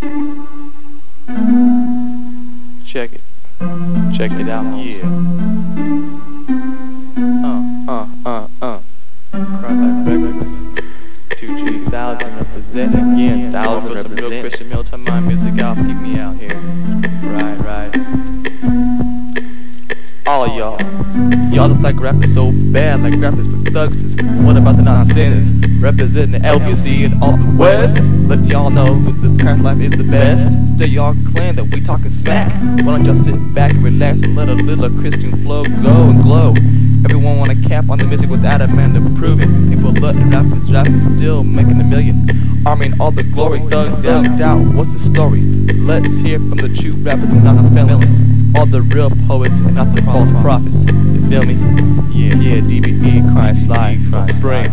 [0.00, 0.10] Check
[3.12, 3.20] it.
[4.14, 4.64] Check it out.
[4.82, 5.04] Yeah.
[7.44, 8.80] Uh, uh, uh, uh.
[9.30, 10.44] Cross Records.
[11.36, 13.52] 2G, thousand represent again.
[13.52, 14.40] Thousand represent.
[14.40, 15.76] Christian Milton, my music out.
[15.76, 16.56] Keep me out here.
[17.22, 17.94] Right, right.
[20.26, 20.80] All y'all.
[21.52, 24.02] Y'all look like rappers so bad, like rappers thugs.
[24.42, 25.50] What about the nonsense?
[25.82, 28.00] Representing the LBC and all the West.
[28.28, 30.52] Let y'all know that the current life is the best.
[30.74, 32.52] Still y'all claim that we talking smack.
[32.84, 36.20] Why don't y'all sit back and relax and let a little Christian flow go and
[36.20, 36.54] glow?
[37.04, 39.48] Everyone wanna cap on the music without a man to prove it.
[39.70, 42.26] People let the rappers rap and still making a million.
[42.66, 44.74] Arming all the glory, thugged out, doubt.
[44.74, 45.42] What's the story?
[45.80, 48.29] Let's hear from the true rappers and not felons.
[48.56, 50.82] All the real poets and not the false prophets.
[50.84, 51.54] You feel me?
[52.12, 53.98] Yeah, yeah, DBE, crying slide,
[54.36, 54.70] spring.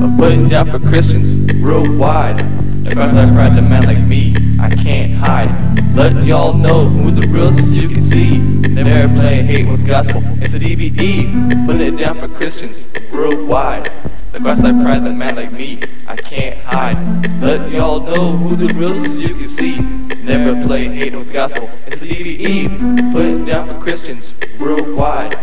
[0.00, 2.40] But putting it down for Christians worldwide.
[2.86, 5.96] Across that pride, a man like me, I can't hide.
[5.96, 8.38] Letting y'all know who the real is you can see.
[8.38, 10.22] Never playing hate with gospel.
[10.42, 13.90] It's a DBE, putting it down for Christians worldwide.
[14.34, 17.40] Across that pride, a man like me, I can't hide.
[17.40, 19.78] Let y'all know who the real is you can see.
[20.24, 21.68] Never play hate with gospel.
[21.86, 25.34] It's a DBE, putting down for Christians worldwide.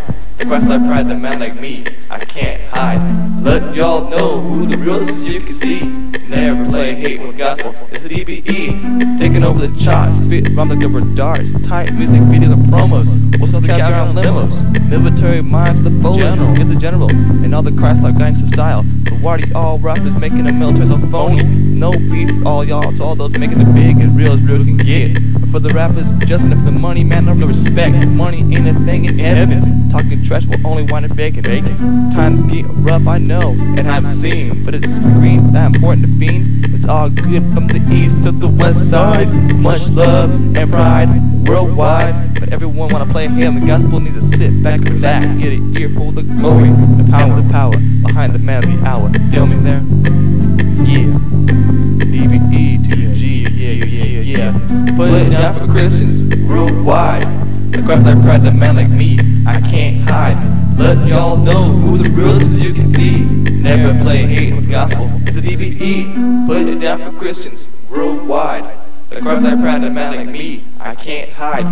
[0.42, 3.21] Across that pride, a man like me, I can't hide.
[3.82, 5.80] Y'all know who the real is you can see.
[6.30, 7.74] Never play hate with gospel.
[7.90, 12.54] It's a DBE, taking over the charts, spit from the cover darts, tight music videos
[12.54, 13.40] and promos.
[13.40, 14.88] What's up the on limos?
[14.88, 18.84] Military minds, the police, get the general, and all the Christ-like gangster style.
[18.84, 21.42] The warty all rappers making the military so phony.
[21.42, 24.78] No beef, all y'all to all those making it big and real as real can
[24.78, 25.31] get.
[25.52, 28.08] For the rappers, just enough the money, man, no respect.
[28.08, 29.90] Money ain't a thing in heaven.
[29.90, 31.44] Talking trash will only wind up bacon.
[32.12, 36.48] Times get rough, I know, and I've seen, but it's green, that important to fiend.
[36.74, 39.34] It's all good from the east to the west side.
[39.58, 41.10] Much love and pride
[41.46, 42.16] worldwide.
[42.40, 43.60] But everyone wanna play him.
[43.60, 45.38] The gospel needs to sit back and relax.
[45.38, 48.88] Get an earful of the glory, the power, the power behind the man of the
[48.88, 49.10] hour.
[49.32, 49.84] Feel me there?
[50.88, 51.12] Yeah.
[52.12, 52.61] DBE,
[55.02, 57.24] Put it down for Christians worldwide.
[57.74, 59.18] Across that pride, the man like me,
[59.48, 60.38] I can't hide.
[60.78, 63.22] Let y'all know who the real is you can see.
[63.26, 65.08] Never play hate with gospel.
[65.26, 66.46] It's a DBE.
[66.46, 68.81] Put it down for Christians worldwide.
[69.12, 71.66] Across that pride, a man like me, I can't hide.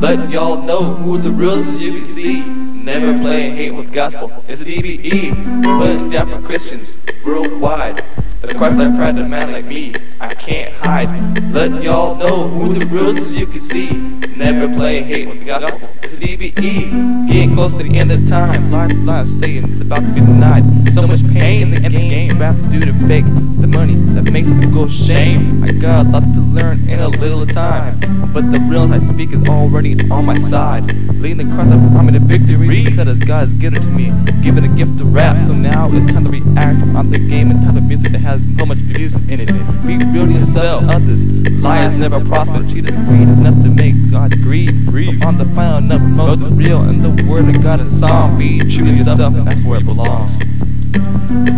[0.00, 2.42] Let y'all know who the real is you can see.
[2.42, 4.32] Never play hate with gospel.
[4.48, 5.44] It's a DBE.
[5.78, 6.96] Put it down for Christians
[7.26, 8.02] worldwide.
[8.42, 11.52] Across that pride, a man like me, I can't hide.
[11.52, 13.90] Let y'all know who the real is you can see.
[14.34, 15.90] Never play hate with gospel.
[16.02, 17.28] It's a DBE.
[17.28, 18.70] Getting close to the end of time.
[18.70, 20.94] Life, life, saying it's about to be denied.
[20.94, 22.38] So much pain in the end of the game.
[22.70, 23.45] Due to fake the money
[24.16, 25.62] that makes them go shame.
[25.62, 28.00] I got a lot to learn in a little time.
[28.32, 30.84] But the real I speak is already on my side.
[31.20, 34.06] Leading the cross of army to victory because God has given to me.
[34.42, 35.42] Given a gift to rap.
[35.42, 38.48] So now it's time to react on the game and type of music that has
[38.58, 39.48] so much abuse in it.
[39.86, 41.32] Be real to yourself, others.
[41.62, 42.66] Liars never prosper.
[42.66, 45.20] Cheaters greed is enough to make God grieve.
[45.20, 48.38] So on the final note, most the real and the word of God is song.
[48.38, 50.32] Be true to yourself, and that's where it belongs.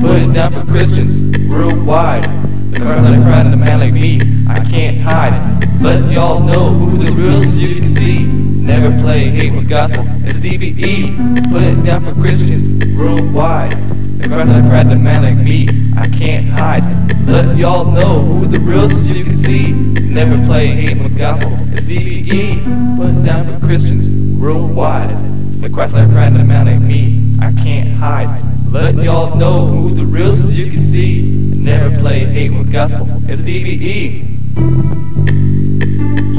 [0.00, 2.47] Put it down for Christians worldwide.
[2.70, 5.82] The cross that I cried in man like me, I can't hide it.
[5.82, 8.24] Let y'all know who the real is you can see.
[8.24, 10.04] Never play hate with gospel.
[10.24, 11.50] It's a DBE.
[11.50, 12.68] Put it down for Christians
[12.98, 13.72] worldwide.
[14.18, 17.28] The cross that I cried in a man like me, I can't hide it.
[17.30, 19.72] Let y'all know who the real is you can see.
[19.72, 21.52] Never play hate with gospel.
[21.72, 22.98] It's DBE.
[22.98, 25.18] Put it down for Christians worldwide.
[25.62, 28.42] The cross I cried in a man like me, I can't hide.
[28.70, 31.37] Let y'all know who the real is you can see.
[31.58, 33.06] Never play hate with gospel.
[33.28, 34.24] It's DBE.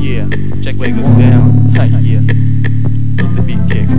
[0.01, 0.27] Yeah,
[0.63, 1.69] check where it goes down.
[2.03, 2.19] yeah.
[3.17, 3.89] Let the beat kick.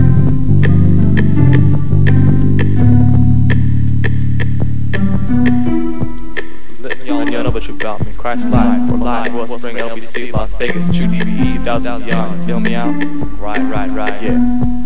[7.07, 8.13] Y'all know what you about me.
[8.13, 9.33] Christ live for live.
[9.33, 12.47] Royal Spring LBC, Las Vegas, Tru DBE, thousand young.
[12.47, 12.93] Feel me out?
[13.39, 14.21] Right, right, right.
[14.23, 14.80] Yeah.